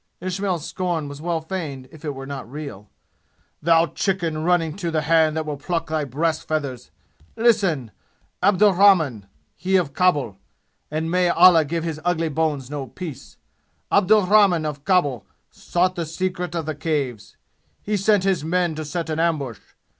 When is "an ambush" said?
19.07-19.59